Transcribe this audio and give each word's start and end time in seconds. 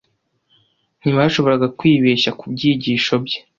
Ntibashoboraga 1.01 1.67
kwibeshya 1.79 2.31
ku 2.39 2.45
byigisho 2.53 3.13
bye, 3.23 3.39